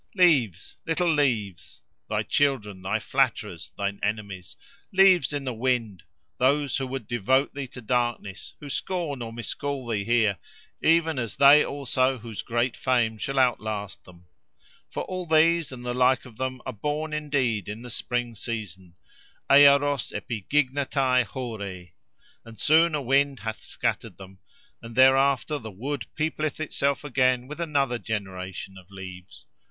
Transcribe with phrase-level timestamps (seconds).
[0.09, 0.77] + Leaves!
[0.87, 4.55] little leaves!—thy children, thy flatterers, thine enemies!
[4.91, 6.01] Leaves in the wind,
[6.39, 10.39] those who would devote thee to darkness, who scorn or miscall thee here,
[10.81, 14.25] even as they also whose great fame shall outlast them.
[14.89, 20.11] For all these, and the like of them, are born indeed in the spring season—Earos
[20.13, 21.91] epigignetai hôrê+:
[22.43, 24.39] and soon a wind hath scattered them,
[24.81, 29.45] and thereafter the wood peopleth itself again with another generation of leaves.